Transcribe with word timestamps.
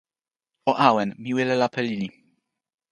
o 0.69 0.71
awen. 0.89 1.09
mi 1.21 1.29
wile 1.37 1.55
lape 1.61 1.81
lili. 1.87 2.07